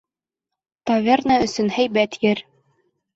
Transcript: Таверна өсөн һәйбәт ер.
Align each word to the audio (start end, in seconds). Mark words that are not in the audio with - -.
Таверна 0.89 1.37
өсөн 1.43 1.69
һәйбәт 1.75 2.17
ер. 2.25 2.43